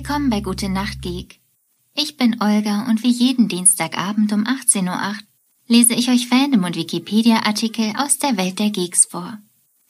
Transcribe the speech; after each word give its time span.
Willkommen 0.00 0.30
bei 0.30 0.40
Gute 0.40 0.68
Nacht 0.68 1.02
Geek. 1.02 1.40
Ich 1.92 2.16
bin 2.16 2.40
Olga 2.40 2.86
und 2.88 3.02
wie 3.02 3.10
jeden 3.10 3.48
Dienstagabend 3.48 4.32
um 4.32 4.44
18.08 4.44 4.86
Uhr 4.86 5.16
lese 5.66 5.92
ich 5.92 6.08
euch 6.08 6.28
Fandom 6.28 6.62
und 6.62 6.76
Wikipedia-Artikel 6.76 7.92
aus 7.96 8.16
der 8.16 8.36
Welt 8.36 8.60
der 8.60 8.70
Geeks 8.70 9.06
vor. 9.06 9.38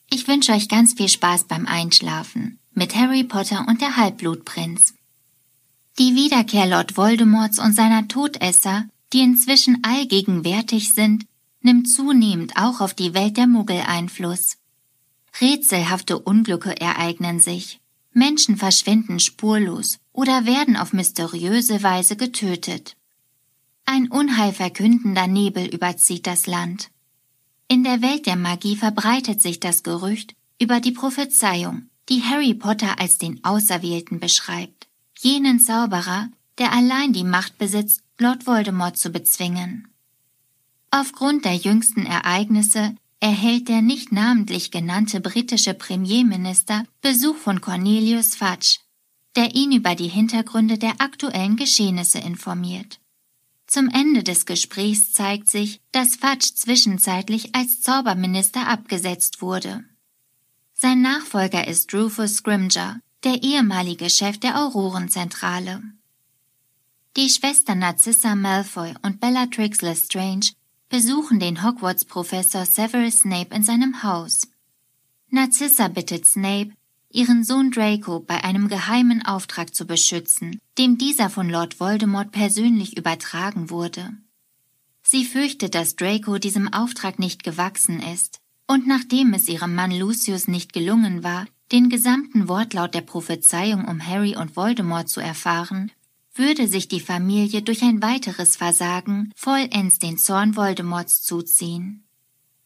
Ich 0.09 0.27
wünsche 0.27 0.53
euch 0.53 0.67
ganz 0.67 0.93
viel 0.93 1.09
Spaß 1.09 1.43
beim 1.43 1.67
Einschlafen 1.67 2.57
mit 2.73 2.95
Harry 2.95 3.23
Potter 3.23 3.67
und 3.67 3.81
der 3.81 3.97
Halbblutprinz. 3.97 4.95
Die 5.99 6.15
Wiederkehr 6.15 6.65
Lord 6.65 6.97
Voldemorts 6.97 7.59
und 7.59 7.73
seiner 7.73 8.07
Todesser, 8.07 8.85
die 9.13 9.19
inzwischen 9.19 9.83
allgegenwärtig 9.83 10.95
sind, 10.95 11.27
nimmt 11.61 11.87
zunehmend 11.87 12.57
auch 12.57 12.81
auf 12.81 12.95
die 12.95 13.13
Welt 13.13 13.37
der 13.37 13.45
Muggel 13.45 13.83
Einfluss. 13.85 14.57
Rätselhafte 15.39 16.17
Unglücke 16.17 16.81
ereignen 16.81 17.39
sich. 17.39 17.78
Menschen 18.11 18.57
verschwinden 18.57 19.19
spurlos 19.19 19.99
oder 20.11 20.45
werden 20.45 20.75
auf 20.75 20.93
mysteriöse 20.93 21.83
Weise 21.83 22.15
getötet. 22.15 22.95
Ein 23.85 24.09
unheilverkündender 24.09 25.27
Nebel 25.27 25.65
überzieht 25.67 26.27
das 26.27 26.47
Land. 26.47 26.89
In 27.67 27.83
der 27.83 28.01
Welt 28.01 28.25
der 28.25 28.35
Magie 28.35 28.75
verbreitet 28.75 29.41
sich 29.41 29.59
das 29.59 29.83
Gerücht 29.83 30.35
über 30.59 30.79
die 30.79 30.91
Prophezeiung, 30.91 31.89
die 32.09 32.23
Harry 32.23 32.53
Potter 32.53 32.99
als 32.99 33.17
den 33.17 33.43
Auserwählten 33.43 34.19
beschreibt, 34.19 34.87
jenen 35.19 35.59
Zauberer, 35.59 36.29
der 36.57 36.73
allein 36.73 37.13
die 37.13 37.23
Macht 37.23 37.57
besitzt, 37.57 38.01
Lord 38.17 38.45
Voldemort 38.45 38.97
zu 38.97 39.11
bezwingen. 39.11 39.87
Aufgrund 40.91 41.45
der 41.45 41.55
jüngsten 41.55 42.05
Ereignisse 42.05 42.95
erhält 43.19 43.67
der 43.67 43.81
nicht 43.81 44.11
namentlich 44.11 44.71
genannte 44.71 45.19
britische 45.19 45.73
Premierminister 45.73 46.85
Besuch 47.01 47.35
von 47.35 47.61
Cornelius 47.61 48.35
Fudge, 48.35 48.77
der 49.35 49.55
ihn 49.55 49.71
über 49.71 49.95
die 49.95 50.07
Hintergründe 50.07 50.77
der 50.77 51.01
aktuellen 51.01 51.55
Geschehnisse 51.55 52.19
informiert. 52.19 52.99
Zum 53.67 53.89
Ende 53.89 54.23
des 54.23 54.45
Gesprächs 54.45 55.13
zeigt 55.13 55.47
sich, 55.47 55.79
dass 55.91 56.15
Fudge 56.15 56.55
zwischenzeitlich 56.55 57.53
als 57.53 57.81
Zauberminister 57.81 58.67
abgesetzt 58.67 59.41
wurde. 59.41 59.83
Sein 60.73 61.01
Nachfolger 61.01 61.67
ist 61.67 61.93
Rufus 61.93 62.37
Scrimger, 62.37 63.01
der 63.23 63.43
ehemalige 63.43 64.09
Chef 64.09 64.39
der 64.39 64.63
Aurorenzentrale. 64.63 65.83
Die 67.17 67.29
Schwestern 67.29 67.79
Narcissa 67.79 68.33
Malfoy 68.33 68.93
und 69.01 69.19
Bellatrix 69.19 69.81
Lestrange 69.81 70.51
besuchen 70.89 71.39
den 71.39 71.63
Hogwarts-Professor 71.63 72.65
Severus 72.65 73.19
Snape 73.19 73.55
in 73.55 73.63
seinem 73.63 74.01
Haus. 74.03 74.41
Narcissa 75.29 75.87
bittet 75.87 76.25
Snape, 76.25 76.71
ihren 77.11 77.43
Sohn 77.43 77.69
Draco 77.69 78.19
bei 78.19 78.43
einem 78.43 78.67
geheimen 78.67 79.23
Auftrag 79.23 79.73
zu 79.75 79.85
beschützen, 79.85 80.59
dem 80.79 80.97
dieser 80.97 81.29
von 81.29 81.49
Lord 81.49 81.79
Voldemort 81.79 82.31
persönlich 82.31 82.97
übertragen 82.97 83.69
wurde. 83.69 84.11
Sie 85.03 85.25
fürchtet, 85.25 85.75
dass 85.75 85.95
Draco 85.95 86.39
diesem 86.39 86.73
Auftrag 86.73 87.19
nicht 87.19 87.43
gewachsen 87.43 88.01
ist, 88.01 88.39
und 88.67 88.87
nachdem 88.87 89.33
es 89.33 89.47
ihrem 89.47 89.73
Mann 89.73 89.91
Lucius 89.91 90.47
nicht 90.47 90.73
gelungen 90.73 91.23
war, 91.23 91.45
den 91.71 91.89
gesamten 91.89 92.47
Wortlaut 92.47 92.95
der 92.95 93.01
Prophezeiung 93.01 93.85
um 93.85 94.05
Harry 94.05 94.35
und 94.35 94.55
Voldemort 94.55 95.09
zu 95.09 95.19
erfahren, 95.19 95.91
würde 96.33 96.67
sich 96.67 96.87
die 96.87 96.99
Familie 96.99 97.61
durch 97.61 97.81
ein 97.83 98.01
weiteres 98.01 98.55
Versagen 98.55 99.31
vollends 99.35 99.99
den 99.99 100.17
Zorn 100.17 100.55
Voldemorts 100.55 101.21
zuziehen. 101.21 102.05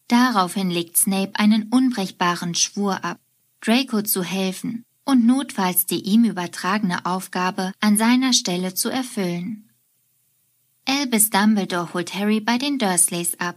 Daraufhin 0.08 0.70
legt 0.70 0.96
Snape 0.96 1.32
einen 1.34 1.64
unbrechbaren 1.64 2.54
Schwur 2.54 3.04
ab, 3.04 3.18
Draco 3.60 4.02
zu 4.02 4.22
helfen 4.22 4.84
und 5.04 5.26
notfalls 5.26 5.86
die 5.86 6.00
ihm 6.00 6.24
übertragene 6.24 7.06
Aufgabe 7.06 7.72
an 7.80 7.96
seiner 7.96 8.32
Stelle 8.32 8.74
zu 8.74 8.90
erfüllen. 8.90 9.70
Albus 10.86 11.30
Dumbledore 11.30 11.94
holt 11.94 12.14
Harry 12.14 12.40
bei 12.40 12.58
den 12.58 12.78
Dursleys 12.78 13.38
ab 13.40 13.56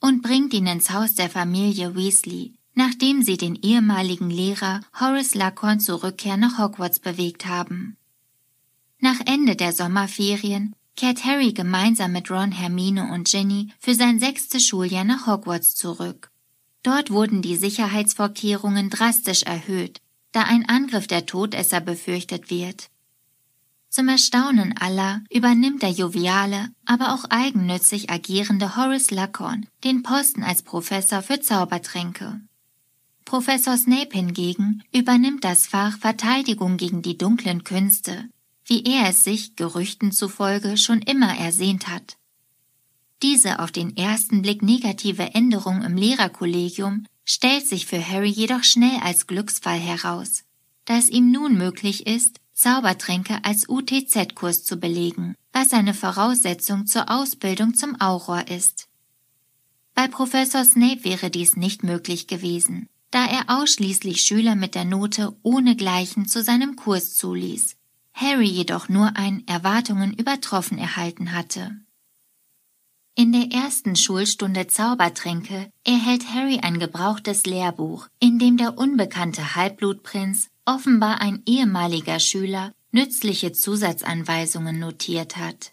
und 0.00 0.22
bringt 0.22 0.54
ihn 0.54 0.66
ins 0.66 0.90
Haus 0.90 1.14
der 1.14 1.28
Familie 1.28 1.96
Weasley, 1.96 2.54
nachdem 2.74 3.22
sie 3.22 3.36
den 3.36 3.56
ehemaligen 3.56 4.30
Lehrer 4.30 4.80
Horace 4.98 5.34
Lackhorn 5.34 5.80
zur 5.80 6.04
Rückkehr 6.04 6.36
nach 6.36 6.58
Hogwarts 6.58 7.00
bewegt 7.00 7.46
haben. 7.46 7.96
Nach 9.00 9.20
Ende 9.26 9.54
der 9.54 9.72
Sommerferien 9.72 10.74
kehrt 10.96 11.24
Harry 11.24 11.52
gemeinsam 11.52 12.12
mit 12.12 12.30
Ron, 12.30 12.50
Hermine 12.50 13.12
und 13.12 13.28
Ginny 13.28 13.72
für 13.78 13.94
sein 13.94 14.18
sechstes 14.18 14.66
Schuljahr 14.66 15.04
nach 15.04 15.26
Hogwarts 15.28 15.76
zurück. 15.76 16.30
Dort 16.82 17.10
wurden 17.10 17.40
die 17.40 17.56
Sicherheitsvorkehrungen 17.56 18.90
drastisch 18.90 19.44
erhöht, 19.44 20.00
da 20.32 20.42
ein 20.42 20.68
Angriff 20.68 21.06
der 21.06 21.26
Todesser 21.26 21.80
befürchtet 21.80 22.50
wird. 22.50 22.90
Zum 23.88 24.08
Erstaunen 24.08 24.76
aller 24.76 25.22
übernimmt 25.30 25.82
der 25.82 25.90
joviale, 25.90 26.70
aber 26.84 27.14
auch 27.14 27.24
eigennützig 27.30 28.10
agierende 28.10 28.76
Horace 28.76 29.10
Luckhorn 29.10 29.66
den 29.84 30.02
Posten 30.02 30.42
als 30.42 30.62
Professor 30.62 31.22
für 31.22 31.40
Zaubertränke. 31.40 32.40
Professor 33.24 33.76
Snape 33.76 34.10
hingegen 34.12 34.82
übernimmt 34.92 35.44
das 35.44 35.66
Fach 35.66 35.98
Verteidigung 35.98 36.76
gegen 36.76 37.02
die 37.02 37.16
dunklen 37.16 37.64
Künste, 37.64 38.28
wie 38.68 38.84
er 38.84 39.08
es 39.08 39.24
sich, 39.24 39.56
Gerüchten 39.56 40.12
zufolge, 40.12 40.76
schon 40.76 41.00
immer 41.00 41.36
ersehnt 41.36 41.88
hat. 41.88 42.18
Diese 43.22 43.58
auf 43.58 43.72
den 43.72 43.96
ersten 43.96 44.42
Blick 44.42 44.62
negative 44.62 45.34
Änderung 45.34 45.82
im 45.82 45.96
Lehrerkollegium 45.96 47.06
stellt 47.24 47.66
sich 47.66 47.86
für 47.86 48.06
Harry 48.06 48.28
jedoch 48.28 48.62
schnell 48.62 49.00
als 49.02 49.26
Glücksfall 49.26 49.78
heraus, 49.78 50.44
da 50.84 50.96
es 50.98 51.08
ihm 51.08 51.32
nun 51.32 51.56
möglich 51.56 52.06
ist, 52.06 52.40
Zaubertränke 52.52 53.44
als 53.44 53.68
UTZ-Kurs 53.68 54.64
zu 54.64 54.76
belegen, 54.76 55.34
was 55.52 55.72
eine 55.72 55.94
Voraussetzung 55.94 56.86
zur 56.86 57.10
Ausbildung 57.10 57.74
zum 57.74 58.00
Auror 58.00 58.48
ist. 58.48 58.88
Bei 59.94 60.08
Professor 60.08 60.64
Snape 60.64 61.04
wäre 61.04 61.30
dies 61.30 61.56
nicht 61.56 61.82
möglich 61.82 62.26
gewesen, 62.26 62.88
da 63.10 63.26
er 63.26 63.60
ausschließlich 63.60 64.20
Schüler 64.20 64.54
mit 64.54 64.74
der 64.74 64.84
Note 64.84 65.36
ohne 65.42 65.74
Gleichen 65.76 66.26
zu 66.26 66.42
seinem 66.42 66.76
Kurs 66.76 67.14
zuließ, 67.14 67.77
Harry 68.20 68.48
jedoch 68.48 68.88
nur 68.88 69.16
ein 69.16 69.46
Erwartungen 69.46 70.12
übertroffen 70.12 70.76
erhalten 70.76 71.32
hatte. 71.32 71.70
In 73.14 73.32
der 73.32 73.52
ersten 73.52 73.94
Schulstunde 73.94 74.66
Zaubertränke 74.66 75.72
erhält 75.84 76.32
Harry 76.32 76.58
ein 76.60 76.80
gebrauchtes 76.80 77.46
Lehrbuch, 77.46 78.08
in 78.18 78.40
dem 78.40 78.56
der 78.56 78.76
unbekannte 78.76 79.54
Halbblutprinz, 79.54 80.48
offenbar 80.64 81.20
ein 81.20 81.42
ehemaliger 81.46 82.18
Schüler, 82.18 82.72
nützliche 82.90 83.52
Zusatzanweisungen 83.52 84.78
notiert 84.78 85.36
hat. 85.36 85.72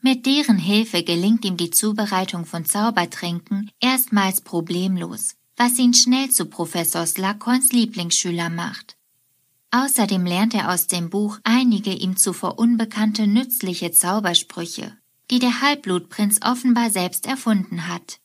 Mit 0.00 0.26
deren 0.26 0.58
Hilfe 0.58 1.02
gelingt 1.02 1.44
ihm 1.44 1.56
die 1.56 1.70
Zubereitung 1.70 2.46
von 2.46 2.64
Zaubertränken 2.64 3.70
erstmals 3.80 4.40
problemlos, 4.40 5.34
was 5.56 5.78
ihn 5.78 5.94
schnell 5.94 6.30
zu 6.30 6.46
Professor 6.46 7.06
Slughorns 7.06 7.72
Lieblingsschüler 7.72 8.50
macht. 8.50 8.96
Außerdem 9.72 10.26
lernt 10.26 10.54
er 10.54 10.70
aus 10.70 10.86
dem 10.86 11.08
Buch 11.08 11.38
einige 11.44 11.92
ihm 11.94 12.16
zuvor 12.16 12.58
unbekannte 12.58 13.26
nützliche 13.26 13.90
Zaubersprüche, 13.90 14.96
die 15.30 15.38
der 15.38 15.62
Halbblutprinz 15.62 16.40
offenbar 16.44 16.90
selbst 16.90 17.26
erfunden 17.26 17.88
hat. 17.88 18.20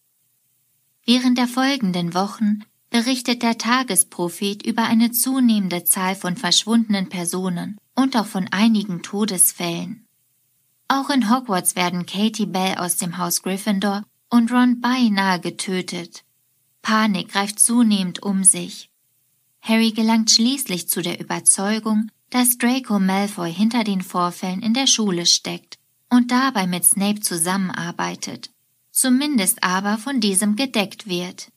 Während 1.06 1.38
der 1.38 1.48
folgenden 1.48 2.14
Wochen 2.14 2.66
berichtet 2.90 3.44
der 3.44 3.58
Tagesprophet 3.58 4.66
über 4.66 4.84
eine 4.84 5.12
zunehmende 5.12 5.86
Zahl 5.86 6.16
von 6.16 6.36
verschwundenen 6.36 7.08
Personen 7.08 7.78
und 7.96 8.18
auch 8.18 8.26
von 8.26 8.50
einigen 8.52 9.02
Todesfällen. 9.02 10.06
Auch 10.90 11.10
in 11.10 11.30
Hogwarts 11.30 11.78
werden 11.78 12.06
Katie 12.06 12.46
Bell 12.46 12.76
aus 12.76 12.98
dem 12.98 13.18
Haus 13.18 13.42
Gryffindor 13.42 14.04
und 14.30 14.52
Ron 14.52 14.82
beinahe 14.82 15.40
getötet. 15.40 16.26
Panik 16.82 17.30
greift 17.30 17.60
zunehmend 17.60 18.22
um 18.22 18.44
sich. 18.44 18.90
Harry 19.68 19.92
gelangt 19.92 20.32
schließlich 20.32 20.88
zu 20.88 21.02
der 21.02 21.20
Überzeugung, 21.20 22.10
dass 22.30 22.58
Draco 22.58 23.00
Malfoy 23.00 23.54
hinter 23.54 23.84
den 23.84 24.02
Vorfällen 24.02 24.62
in 24.62 24.74
der 24.74 24.88
Schule 24.88 25.26
steckt 25.26 25.78
und 26.10 26.32
dabei 26.32 26.68
mit 26.68 26.86
Snape 26.86 27.20
zusammenarbeitet, 27.20 28.50
zumindest 28.92 29.64
aber 29.64 29.98
von 29.98 30.22
diesem 30.22 30.56
gedeckt 30.56 31.08
wird. 31.08 31.52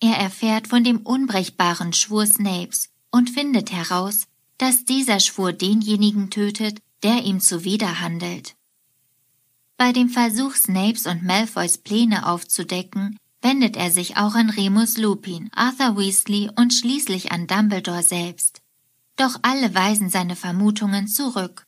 Er 0.00 0.16
erfährt 0.16 0.68
von 0.68 0.84
dem 0.84 0.98
unbrechbaren 0.98 1.92
Schwur 1.92 2.26
Snapes 2.26 2.88
und 3.10 3.28
findet 3.28 3.72
heraus, 3.72 4.26
dass 4.56 4.84
dieser 4.84 5.20
Schwur 5.20 5.52
denjenigen 5.52 6.30
tötet, 6.30 6.78
der 7.02 7.24
ihm 7.24 7.40
zuwiderhandelt. 7.40 8.54
Bei 9.76 9.92
dem 9.92 10.08
Versuch 10.08 10.54
Snapes 10.54 11.06
und 11.06 11.24
Malfoys 11.24 11.78
Pläne 11.78 12.26
aufzudecken, 12.26 13.18
wendet 13.42 13.76
er 13.76 13.90
sich 13.90 14.16
auch 14.16 14.34
an 14.34 14.50
Remus 14.50 14.96
Lupin, 14.96 15.50
Arthur 15.52 15.98
Weasley 15.98 16.50
und 16.56 16.72
schließlich 16.72 17.32
an 17.32 17.46
Dumbledore 17.46 18.02
selbst. 18.02 18.62
Doch 19.16 19.38
alle 19.42 19.74
weisen 19.74 20.08
seine 20.08 20.36
Vermutungen 20.36 21.08
zurück. 21.08 21.66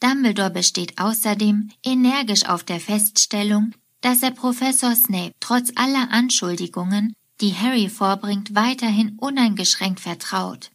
Dumbledore 0.00 0.50
besteht 0.50 0.98
außerdem 0.98 1.70
energisch 1.84 2.46
auf 2.46 2.64
der 2.64 2.80
Feststellung, 2.80 3.72
dass 4.00 4.22
er 4.22 4.32
Professor 4.32 4.96
Snape 4.96 5.32
trotz 5.38 5.70
aller 5.76 6.10
Anschuldigungen, 6.10 7.14
die 7.40 7.54
Harry 7.54 7.88
vorbringt, 7.88 8.54
weiterhin 8.54 9.16
uneingeschränkt 9.18 10.00
vertraut. 10.00 10.70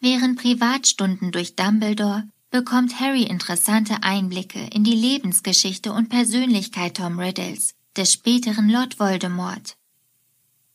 Während 0.00 0.40
Privatstunden 0.40 1.30
durch 1.30 1.54
Dumbledore 1.54 2.24
bekommt 2.50 2.98
Harry 2.98 3.22
interessante 3.22 4.02
Einblicke 4.02 4.66
in 4.72 4.82
die 4.82 4.94
Lebensgeschichte 4.94 5.92
und 5.92 6.08
Persönlichkeit 6.08 6.96
Tom 6.96 7.20
Riddles, 7.20 7.74
des 7.96 8.12
späteren 8.12 8.68
Lord 8.68 8.98
Voldemort. 8.98 9.76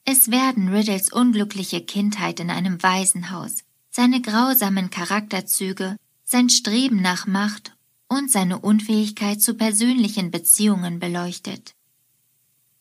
Es 0.04 0.30
werden 0.30 0.70
Riddles 0.70 1.12
unglückliche 1.12 1.82
Kindheit 1.82 2.40
in 2.40 2.50
einem 2.50 2.82
Waisenhaus, 2.84 3.64
seine 3.90 4.22
grausamen 4.22 4.90
Charakterzüge, 4.90 5.96
sein 6.24 6.50
Streben 6.50 7.02
nach 7.02 7.28
Macht 7.28 7.76
und 8.08 8.32
seine 8.32 8.60
Unfähigkeit 8.60 9.42
zu 9.42 9.56
persönlichen 9.56 10.32
Beziehungen 10.32 11.00
beleuchtet. 11.00 11.74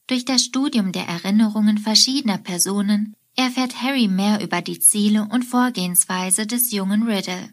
Durch 0.07 0.25
das 0.25 0.45
Studium 0.45 0.93
der 0.93 1.09
Erinnerungen 1.09 1.79
verschiedener 1.79 2.39
Personen 2.39 3.15
erfährt 3.37 3.83
Harry 3.83 4.09
mehr 4.09 4.43
über 4.43 4.61
die 4.61 4.79
Ziele 4.79 5.27
und 5.31 5.45
Vorgehensweise 5.45 6.47
des 6.47 6.73
jungen 6.73 7.05
Riddle. 7.05 7.53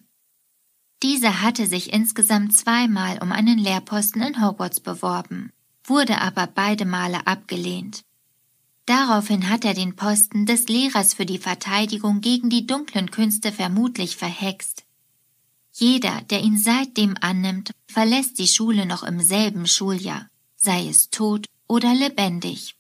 Dieser 1.02 1.42
hatte 1.42 1.66
sich 1.66 1.94
insgesamt 1.94 2.54
zweimal 2.56 3.20
um 3.22 3.32
einen 3.32 3.58
Lehrposten 3.58 4.22
in 4.22 4.46
Hogwarts 4.46 4.82
beworben, 4.82 5.52
wurde 5.84 6.22
aber 6.22 6.48
beide 6.48 6.86
Male 6.86 7.26
abgelehnt. 7.28 8.04
Daraufhin 8.86 9.50
hat 9.50 9.64
er 9.64 9.74
den 9.74 9.96
Posten 9.96 10.46
des 10.46 10.68
Lehrers 10.68 11.14
für 11.14 11.26
die 11.26 11.38
Verteidigung 11.38 12.22
gegen 12.22 12.50
die 12.50 12.66
dunklen 12.66 13.12
Künste 13.12 13.52
vermutlich 13.52 14.18
verhext. 14.18 14.84
Jeder, 15.74 16.22
der 16.30 16.42
ihn 16.42 16.58
seitdem 16.58 17.16
annimmt, 17.22 17.72
verlässt 17.88 18.40
die 18.40 18.48
Schule 18.48 18.86
noch 18.86 19.04
im 19.04 19.22
selben 19.22 19.68
Schuljahr, 19.68 20.28
sei 20.58 20.88
es 20.88 21.10
tot 21.10 21.46
oder 21.68 21.94
lebendig. 21.94 22.76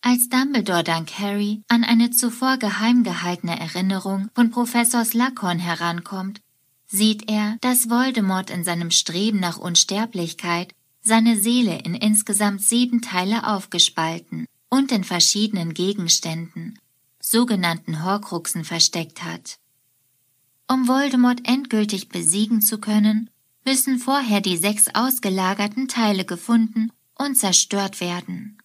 Als 0.00 0.28
Dumbledore 0.28 0.84
dank 0.84 1.18
Harry 1.18 1.62
an 1.68 1.82
eine 1.82 2.10
zuvor 2.10 2.58
geheim 2.58 3.02
gehaltene 3.02 3.58
Erinnerung 3.58 4.30
von 4.34 4.50
Professor 4.50 5.04
Slughorn 5.04 5.58
herankommt, 5.58 6.40
sieht 6.86 7.28
er, 7.28 7.56
dass 7.60 7.90
Voldemort 7.90 8.50
in 8.50 8.62
seinem 8.62 8.92
Streben 8.92 9.40
nach 9.40 9.58
Unsterblichkeit 9.58 10.72
seine 11.06 11.40
Seele 11.40 11.78
in 11.78 11.94
insgesamt 11.94 12.60
sieben 12.62 13.00
Teile 13.00 13.46
aufgespalten 13.46 14.46
und 14.68 14.90
in 14.90 15.04
verschiedenen 15.04 15.72
Gegenständen, 15.72 16.78
sogenannten 17.20 18.04
Horcruxen, 18.04 18.64
versteckt 18.64 19.22
hat. 19.22 19.58
Um 20.68 20.88
Voldemort 20.88 21.48
endgültig 21.48 22.08
besiegen 22.08 22.60
zu 22.60 22.78
können, 22.78 23.30
müssen 23.64 23.98
vorher 23.98 24.40
die 24.40 24.56
sechs 24.56 24.88
ausgelagerten 24.94 25.86
Teile 25.86 26.24
gefunden 26.24 26.90
und 27.14 27.36
zerstört 27.36 28.00
werden. 28.00 28.58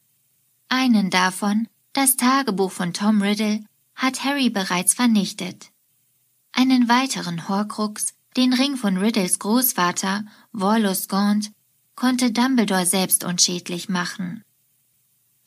Einen 0.67 1.11
davon, 1.11 1.67
das 1.93 2.17
Tagebuch 2.17 2.71
von 2.71 2.93
Tom 2.93 3.21
Riddle, 3.21 3.63
hat 3.93 4.23
Harry 4.23 4.49
bereits 4.49 4.95
vernichtet. 4.95 5.69
Einen 6.53 6.89
weiteren 6.89 7.47
Horcrux, 7.47 8.15
den 8.35 8.53
Ring 8.53 8.77
von 8.77 8.97
Riddles 8.97 9.37
Großvater, 9.37 10.25
Warlos 10.53 11.07
Gaunt, 11.07 11.51
konnte 12.01 12.31
Dumbledore 12.31 12.87
selbst 12.87 13.23
unschädlich 13.23 13.87
machen. 13.87 14.43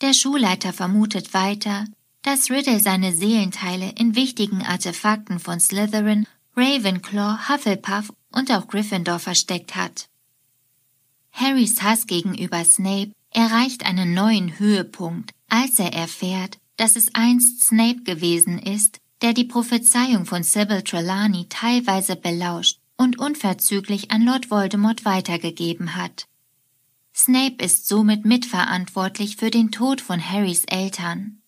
Der 0.03 0.15
Schulleiter 0.15 0.73
vermutet 0.73 1.35
weiter, 1.35 1.85
dass 2.23 2.49
Riddle 2.49 2.79
seine 2.79 3.12
Seelenteile 3.12 3.91
in 3.99 4.15
wichtigen 4.15 4.62
Artefakten 4.62 5.41
von 5.41 5.59
Slytherin, 5.59 6.29
Ravenclaw, 6.56 7.49
Hufflepuff 7.49 8.12
und 8.31 8.53
auch 8.53 8.69
Gryffindor 8.69 9.19
versteckt 9.19 9.75
hat. 9.75 10.09
Harrys 11.33 11.83
Hass 11.83 12.06
gegenüber 12.06 12.65
Snape 12.65 13.11
erreicht 13.31 13.85
einen 13.85 14.15
neuen 14.15 14.56
Höhepunkt, 14.56 15.33
als 15.49 15.81
er 15.81 15.93
erfährt, 15.93 16.59
dass 16.77 16.95
es 16.95 17.17
einst 17.17 17.65
Snape 17.65 18.05
gewesen 18.05 18.61
ist, 18.61 19.01
der 19.23 19.33
die 19.33 19.43
Prophezeiung 19.43 20.25
von 20.25 20.45
Sybil 20.45 20.83
Trelawney 20.83 21.47
teilweise 21.49 22.15
belauscht 22.15 22.79
und 22.97 23.19
unverzüglich 23.19 24.12
an 24.12 24.25
Lord 24.25 24.53
Voldemort 24.53 25.05
weitergegeben 25.05 25.97
hat. 25.97 26.29
Snape 27.16 27.64
ist 27.64 27.87
somit 27.87 28.25
mitverantwortlich 28.25 29.37
für 29.37 29.50
den 29.50 29.70
Tod 29.70 30.00
von 30.00 30.20
Harrys 30.20 30.64
Eltern. 30.64 31.38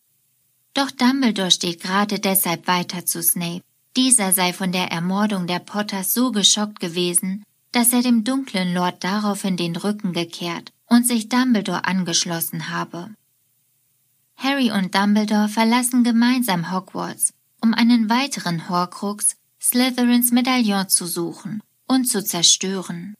Doch 0.74 0.92
Dumbledore 0.92 1.50
steht 1.50 1.82
gerade 1.82 2.20
deshalb 2.20 2.68
weiter 2.68 3.04
zu 3.04 3.20
Snape. 3.20 3.62
Dieser 3.96 4.32
sei 4.32 4.52
von 4.52 4.70
der 4.70 4.92
Ermordung 4.92 5.48
der 5.48 5.58
Potters 5.58 6.14
so 6.14 6.30
geschockt 6.30 6.78
gewesen, 6.78 7.42
dass 7.72 7.92
er 7.92 8.02
dem 8.02 8.22
dunklen 8.22 8.74
Lord 8.74 9.02
daraufhin 9.02 9.56
den 9.56 9.74
Rücken 9.74 10.12
gekehrt 10.12 10.70
und 10.86 11.04
sich 11.04 11.28
Dumbledore 11.28 11.84
angeschlossen 11.84 12.70
habe. 12.70 13.10
Harry 14.36 14.70
und 14.70 14.94
Dumbledore 14.94 15.48
verlassen 15.48 16.04
gemeinsam 16.04 16.70
Hogwarts, 16.70 17.32
um 17.60 17.74
einen 17.74 18.08
weiteren 18.08 18.68
Horcrux, 18.68 19.36
Slytherins 19.60 20.30
Medaillon 20.30 20.88
zu 20.88 21.06
suchen 21.06 21.60
und 21.88 22.04
zu 22.04 22.22
zerstören. 22.22 23.16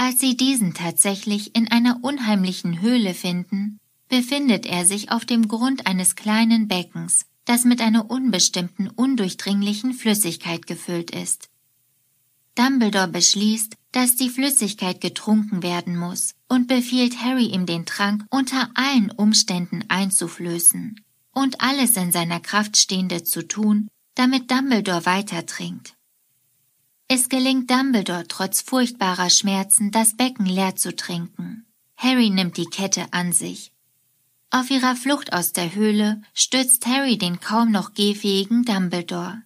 Als 0.00 0.20
sie 0.20 0.36
diesen 0.36 0.74
tatsächlich 0.74 1.56
in 1.56 1.70
einer 1.70 1.98
unheimlichen 2.02 2.80
Höhle 2.80 3.14
finden, 3.14 3.80
befindet 4.08 4.64
er 4.64 4.86
sich 4.86 5.10
auf 5.10 5.24
dem 5.24 5.48
Grund 5.48 5.88
eines 5.88 6.14
kleinen 6.14 6.68
Beckens, 6.68 7.26
das 7.44 7.64
mit 7.64 7.80
einer 7.80 8.08
unbestimmten, 8.08 8.88
undurchdringlichen 8.88 9.92
Flüssigkeit 9.92 10.68
gefüllt 10.68 11.10
ist. 11.10 11.50
Dumbledore 12.54 13.08
beschließt, 13.08 13.74
dass 13.90 14.14
die 14.14 14.30
Flüssigkeit 14.30 15.00
getrunken 15.00 15.64
werden 15.64 15.96
muss 15.96 16.34
und 16.48 16.68
befiehlt 16.68 17.20
Harry 17.20 17.46
ihm 17.46 17.66
den 17.66 17.84
Trank 17.84 18.24
unter 18.30 18.70
allen 18.74 19.10
Umständen 19.10 19.84
einzuflößen 19.88 21.00
und 21.32 21.60
alles 21.60 21.96
in 21.96 22.12
seiner 22.12 22.38
Kraft 22.38 22.76
Stehende 22.76 23.24
zu 23.24 23.46
tun, 23.46 23.88
damit 24.14 24.50
Dumbledore 24.50 25.06
weiter 25.06 25.44
trinkt. 25.44 25.97
Es 27.10 27.30
gelingt 27.30 27.70
Dumbledore 27.70 28.26
trotz 28.28 28.60
furchtbarer 28.60 29.30
Schmerzen, 29.30 29.90
das 29.90 30.14
Becken 30.14 30.44
leer 30.44 30.76
zu 30.76 30.94
trinken. 30.94 31.64
Harry 31.96 32.28
nimmt 32.28 32.58
die 32.58 32.66
Kette 32.66 33.06
an 33.12 33.32
sich. 33.32 33.72
Auf 34.50 34.70
ihrer 34.70 34.94
Flucht 34.94 35.32
aus 35.32 35.54
der 35.54 35.74
Höhle 35.74 36.20
stürzt 36.34 36.86
Harry 36.86 37.16
den 37.16 37.40
kaum 37.40 37.70
noch 37.70 37.94
gehfähigen 37.94 38.64
Dumbledore. 38.64 39.42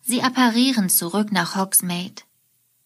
Sie 0.00 0.22
apparieren 0.22 0.88
zurück 0.88 1.30
nach 1.30 1.56
Hogsmeade. 1.56 2.22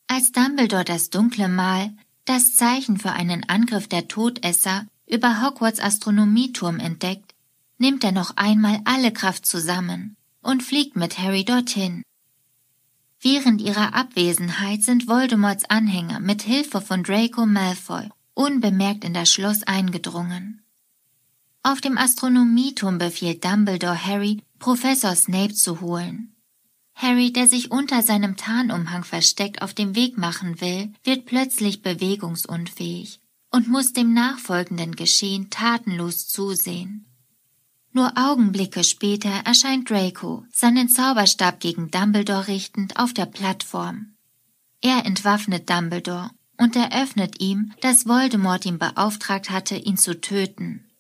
Als 0.09 0.33
Dumbledore 0.33 0.85
das 0.85 1.11
dunkle 1.11 1.49
Mal, 1.49 1.93
das 2.25 2.57
Zeichen 2.57 2.99
für 2.99 3.13
einen 3.13 3.49
Angriff 3.49 3.87
der 3.87 4.09
Todesser, 4.09 4.85
über 5.07 5.43
Hogwarts 5.43 5.79
Astronomieturm 5.79 6.81
entdeckt, 6.81 7.35
nimmt 7.79 8.03
er 8.03 8.13
noch 8.13 8.37
einmal 8.37 8.81
alle 8.85 9.13
Kraft 9.13 9.47
zusammen 9.47 10.17
und 10.43 10.65
fliegt 10.65 10.97
mit 10.97 11.19
Harry 11.19 11.45
dorthin. 11.45 12.03
Während 13.25 13.63
ihrer 13.63 13.95
Abwesenheit 13.95 14.83
sind 14.83 15.09
Voldemorts 15.09 15.65
Anhänger 15.71 16.21
mit 16.21 16.43
Hilfe 16.43 16.83
von 16.83 17.03
Draco 17.03 17.47
Malfoy 17.47 18.11
unbemerkt 18.35 19.03
in 19.03 19.15
das 19.15 19.33
Schloss 19.33 19.63
eingedrungen. 19.63 20.61
Auf 21.63 21.81
dem 21.81 21.97
Astronomieturm 21.97 22.99
befiehlt 22.99 23.43
Dumbledore 23.43 24.05
Harry, 24.05 24.43
Professor 24.59 25.17
Snape 25.17 25.55
zu 25.55 25.81
holen. 25.81 26.37
Harry, 26.95 27.33
der 27.33 27.49
sich 27.49 27.71
unter 27.71 28.03
seinem 28.03 28.37
Tarnumhang 28.37 29.05
versteckt 29.05 29.63
auf 29.63 29.73
dem 29.73 29.97
Weg 29.97 30.19
machen 30.19 30.61
will, 30.61 30.93
wird 31.03 31.25
plötzlich 31.25 31.81
bewegungsunfähig 31.81 33.21
und 33.51 33.69
muss 33.69 33.95
dem 33.95 34.13
nachfolgenden 34.13 34.97
Geschehen 34.97 35.49
tatenlos 35.49 36.29
zusehen. 36.29 37.07
Nur 37.97 38.13
Augenblicke 38.17 38.83
später 38.83 39.31
erscheint 39.45 39.89
Draco, 39.89 40.45
seinen 40.53 40.89
Zauberstab 40.89 41.61
gegen 41.61 41.93
Dumbledore 41.93 42.49
richtend, 42.49 42.99
auf 42.99 43.15
der 43.15 43.27
Plattform. 43.27 44.17
Er 44.81 45.07
entwaffnet 45.07 45.71
Dumbledore 45.71 46.31
und 46.59 46.75
eröffnet 46.75 47.41
ihm, 47.41 47.73
dass 47.83 48.09
Voldemort 48.09 48.67
ihn 48.67 48.81
beauftragt 48.81 49.51
hatte, 49.51 49.77
ihn 49.77 49.97
zu 49.97 50.21
töten. 50.21 50.91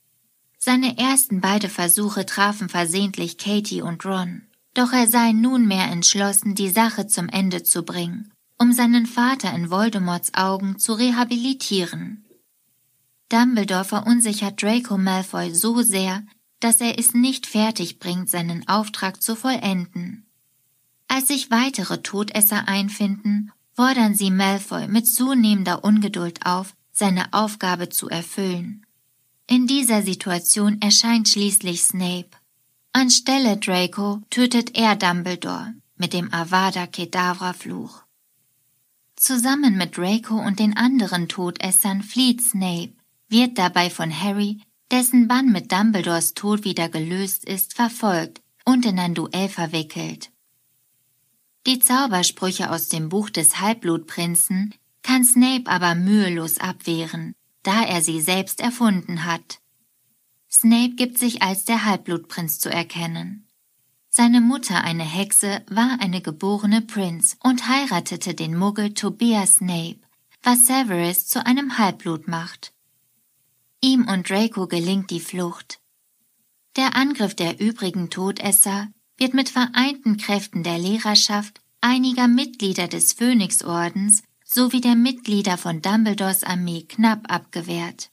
Seine 0.56 0.96
ersten 0.96 1.40
beide 1.40 1.68
Versuche 1.68 2.26
trafen 2.26 2.68
versehentlich 2.68 3.38
Katie 3.38 3.82
und 3.82 4.04
Ron, 4.06 4.42
doch 4.74 4.92
er 4.92 5.08
sei 5.08 5.32
nunmehr 5.32 5.90
entschlossen, 5.90 6.54
die 6.54 6.70
Sache 6.70 7.08
zum 7.08 7.28
Ende 7.28 7.64
zu 7.64 7.82
bringen, 7.82 8.32
um 8.56 8.72
seinen 8.72 9.06
Vater 9.06 9.52
in 9.52 9.68
Voldemorts 9.68 10.32
Augen 10.34 10.78
zu 10.78 10.92
rehabilitieren. 10.92 12.24
Dumbledore 13.30 13.84
verunsichert 13.84 14.62
Draco 14.62 14.96
Malfoy 14.96 15.52
so 15.52 15.82
sehr, 15.82 16.22
dass 16.64 16.80
er 16.80 16.98
es 16.98 17.12
nicht 17.12 17.46
fertig 17.46 17.98
bringt, 17.98 18.30
seinen 18.30 18.66
Auftrag 18.66 19.22
zu 19.22 19.36
vollenden. 19.36 20.24
Als 21.08 21.28
sich 21.28 21.50
weitere 21.50 22.02
Todesser 22.02 22.66
einfinden, 22.66 23.52
fordern 23.74 24.14
sie 24.14 24.30
Malfoy 24.30 24.88
mit 24.88 25.06
zunehmender 25.06 25.84
Ungeduld 25.84 26.46
auf, 26.46 26.74
seine 26.90 27.34
Aufgabe 27.34 27.90
zu 27.90 28.08
erfüllen. 28.08 28.86
In 29.46 29.66
dieser 29.66 30.02
Situation 30.02 30.80
erscheint 30.80 31.28
schließlich 31.28 31.82
Snape. 31.82 32.30
Anstelle 32.92 33.58
Draco 33.58 34.22
tötet 34.30 34.74
er 34.74 34.96
Dumbledore 34.96 35.74
mit 35.96 36.14
dem 36.14 36.32
Avada 36.32 36.86
Kedavra 36.86 37.52
Fluch. 37.52 38.04
Zusammen 39.16 39.76
mit 39.76 39.98
Draco 39.98 40.36
und 40.36 40.60
den 40.60 40.78
anderen 40.78 41.28
Todessern 41.28 42.02
flieht 42.02 42.40
Snape, 42.40 42.94
wird 43.28 43.58
dabei 43.58 43.90
von 43.90 44.10
Harry 44.18 44.62
dessen 44.90 45.28
Bann 45.28 45.50
mit 45.50 45.72
Dumbledores 45.72 46.34
Tod 46.34 46.64
wieder 46.64 46.88
gelöst 46.88 47.44
ist, 47.44 47.74
verfolgt 47.74 48.42
und 48.64 48.86
in 48.86 48.98
ein 48.98 49.14
Duell 49.14 49.48
verwickelt. 49.48 50.30
Die 51.66 51.78
Zaubersprüche 51.78 52.70
aus 52.70 52.88
dem 52.88 53.08
Buch 53.08 53.30
des 53.30 53.60
Halbblutprinzen 53.60 54.74
kann 55.02 55.24
Snape 55.24 55.70
aber 55.70 55.94
mühelos 55.94 56.58
abwehren, 56.58 57.34
da 57.62 57.84
er 57.84 58.02
sie 58.02 58.20
selbst 58.20 58.60
erfunden 58.60 59.24
hat. 59.24 59.60
Snape 60.50 60.94
gibt 60.94 61.18
sich 61.18 61.42
als 61.42 61.64
der 61.64 61.84
Halbblutprinz 61.84 62.60
zu 62.60 62.70
erkennen. 62.70 63.48
Seine 64.10 64.40
Mutter, 64.40 64.84
eine 64.84 65.02
Hexe, 65.02 65.62
war 65.68 65.98
eine 66.00 66.20
geborene 66.20 66.82
Prinz 66.82 67.36
und 67.42 67.68
heiratete 67.68 68.34
den 68.34 68.56
Muggel 68.56 68.94
Tobias 68.94 69.56
Snape, 69.56 69.98
was 70.42 70.66
Severus 70.66 71.26
zu 71.26 71.44
einem 71.44 71.78
Halbblut 71.78 72.28
macht. 72.28 72.73
Ihm 73.84 74.08
und 74.08 74.30
Draco 74.30 74.66
gelingt 74.66 75.10
die 75.10 75.20
Flucht. 75.20 75.78
Der 76.74 76.96
Angriff 76.96 77.34
der 77.34 77.60
übrigen 77.60 78.08
Todesser 78.08 78.88
wird 79.18 79.34
mit 79.34 79.50
vereinten 79.50 80.16
Kräften 80.16 80.62
der 80.62 80.78
Lehrerschaft, 80.78 81.60
einiger 81.82 82.26
Mitglieder 82.26 82.88
des 82.88 83.12
Phönixordens 83.12 84.22
sowie 84.42 84.80
der 84.80 84.94
Mitglieder 84.94 85.58
von 85.58 85.82
Dumbledores 85.82 86.44
Armee 86.44 86.84
knapp 86.84 87.30
abgewehrt. 87.30 88.10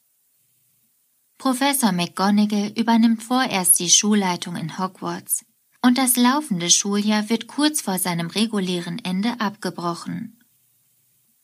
Professor 1.38 1.94
McGonagall 1.94 2.74
übernimmt 2.76 3.24
vorerst 3.24 3.80
die 3.80 3.90
Schulleitung 3.90 4.58
in 4.58 4.78
Hogwarts 4.78 5.46
und 5.82 5.98
das 5.98 6.18
laufende 6.18 6.70
Schuljahr 6.70 7.30
wird 7.30 7.48
kurz 7.48 7.80
vor 7.80 7.98
seinem 7.98 8.28
regulären 8.28 9.00
Ende 9.06 9.40
abgebrochen. 9.40 10.38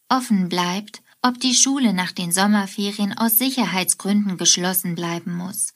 Offen 0.09 0.49
bleibt, 0.49 1.01
ob 1.21 1.39
die 1.39 1.55
Schule 1.55 1.93
nach 1.93 2.11
den 2.11 2.31
Sommerferien 2.31 3.17
aus 3.17 3.37
Sicherheitsgründen 3.37 4.37
geschlossen 4.37 4.95
bleiben 4.95 5.35
muss. 5.35 5.73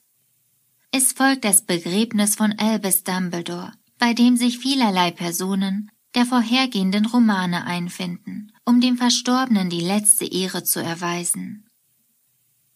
Es 0.90 1.12
folgt 1.12 1.44
das 1.44 1.62
Begräbnis 1.62 2.34
von 2.34 2.52
Albus 2.58 3.02
Dumbledore, 3.04 3.72
bei 3.98 4.14
dem 4.14 4.36
sich 4.36 4.58
vielerlei 4.58 5.10
Personen 5.10 5.90
der 6.14 6.26
vorhergehenden 6.26 7.06
Romane 7.06 7.64
einfinden, 7.64 8.52
um 8.64 8.80
dem 8.80 8.96
Verstorbenen 8.96 9.70
die 9.70 9.80
letzte 9.80 10.26
Ehre 10.26 10.62
zu 10.64 10.80
erweisen. 10.80 11.66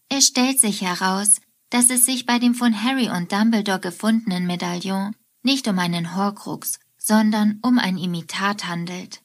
Es 0.09 0.27
stellt 0.27 0.61
sich 0.61 0.83
heraus, 0.83 1.41
dass 1.71 1.91
es 1.91 2.07
sich 2.07 2.27
bei 2.27 2.39
dem 2.39 2.55
von 2.55 2.83
Harry 2.83 3.11
und 3.11 3.33
Dumbledore 3.33 3.81
gefundenen 3.81 4.47
Medaillon 4.47 5.15
nicht 5.43 5.69
um 5.69 5.79
einen 5.79 6.17
Horcrux, 6.17 6.79
sondern 6.97 7.59
um 7.63 7.79
ein 7.79 7.99
Imitat 7.99 8.67
handelt. 8.67 9.23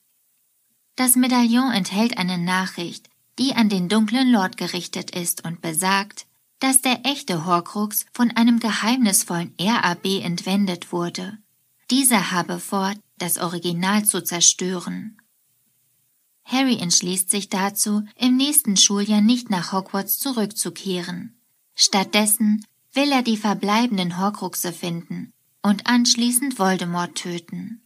Das 0.95 1.15
Medaillon 1.15 1.71
enthält 1.71 2.17
eine 2.17 2.37
Nachricht, 2.37 3.09
die 3.39 3.55
an 3.55 3.69
den 3.69 3.89
dunklen 3.89 4.31
Lord 4.31 4.57
gerichtet 4.57 5.11
ist 5.11 5.45
und 5.45 5.61
besagt, 5.61 6.25
dass 6.59 6.81
der 6.81 7.05
echte 7.05 7.45
Horcrux 7.45 8.05
von 8.13 8.31
einem 8.31 8.59
geheimnisvollen 8.59 9.53
RAB 9.59 10.05
entwendet 10.23 10.91
wurde. 10.91 11.37
Dieser 11.89 12.31
habe 12.31 12.59
vor, 12.59 12.93
das 13.17 13.37
Original 13.37 14.05
zu 14.05 14.23
zerstören. 14.23 15.17
Harry 16.43 16.77
entschließt 16.77 17.29
sich 17.29 17.49
dazu, 17.49 18.03
im 18.15 18.37
nächsten 18.37 18.77
Schuljahr 18.77 19.21
nicht 19.21 19.49
nach 19.49 19.71
Hogwarts 19.71 20.17
zurückzukehren. 20.19 21.39
Stattdessen 21.75 22.65
will 22.93 23.11
er 23.11 23.23
die 23.23 23.37
verbleibenden 23.37 24.19
Horcruxe 24.19 24.73
finden 24.73 25.31
und 25.61 25.87
anschließend 25.87 26.59
Voldemort 26.59 27.15
töten. 27.15 27.81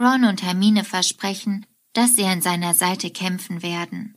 Ron 0.00 0.24
und 0.24 0.42
Hermine 0.42 0.84
versprechen, 0.84 1.66
dass 1.92 2.16
sie 2.16 2.24
an 2.24 2.42
seiner 2.42 2.74
Seite 2.74 3.10
kämpfen 3.10 3.62
werden. 3.62 4.16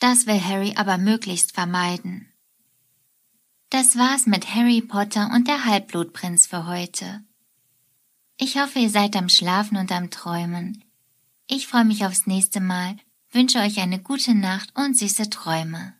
Das 0.00 0.26
will 0.26 0.42
Harry 0.42 0.74
aber 0.76 0.98
möglichst 0.98 1.52
vermeiden. 1.52 2.26
Das 3.68 3.96
war's 3.96 4.26
mit 4.26 4.52
Harry 4.54 4.80
Potter 4.80 5.30
und 5.32 5.46
der 5.46 5.64
Halbblutprinz 5.64 6.48
für 6.48 6.66
heute. 6.66 7.22
Ich 8.36 8.58
hoffe, 8.58 8.80
ihr 8.80 8.90
seid 8.90 9.14
am 9.14 9.28
Schlafen 9.28 9.76
und 9.76 9.92
am 9.92 10.10
Träumen. 10.10 10.82
Ich 11.46 11.66
freue 11.66 11.84
mich 11.84 12.04
aufs 12.04 12.26
nächste 12.26 12.60
Mal, 12.60 12.96
wünsche 13.30 13.58
euch 13.58 13.78
eine 13.78 14.00
gute 14.00 14.34
Nacht 14.34 14.74
und 14.74 14.96
süße 14.96 15.30
Träume. 15.30 15.94